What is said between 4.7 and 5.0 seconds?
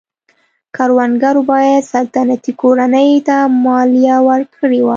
وای.